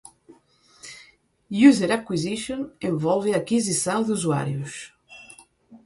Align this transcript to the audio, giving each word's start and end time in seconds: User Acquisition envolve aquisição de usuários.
User 1.51 1.91
Acquisition 1.91 2.71
envolve 2.81 3.35
aquisição 3.35 4.01
de 4.03 4.11
usuários. 4.11 4.91